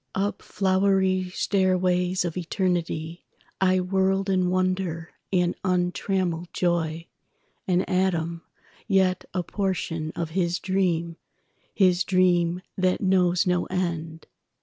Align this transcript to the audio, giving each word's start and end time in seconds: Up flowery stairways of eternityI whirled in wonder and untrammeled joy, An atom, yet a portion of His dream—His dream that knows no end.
Up 0.15 0.41
flowery 0.41 1.29
stairways 1.29 2.25
of 2.25 2.33
eternityI 2.33 3.21
whirled 3.81 4.31
in 4.31 4.49
wonder 4.49 5.11
and 5.31 5.53
untrammeled 5.63 6.47
joy, 6.53 7.05
An 7.67 7.83
atom, 7.83 8.41
yet 8.87 9.25
a 9.35 9.43
portion 9.43 10.09
of 10.15 10.31
His 10.31 10.57
dream—His 10.57 12.03
dream 12.03 12.63
that 12.75 13.01
knows 13.01 13.45
no 13.45 13.65
end. 13.67 14.25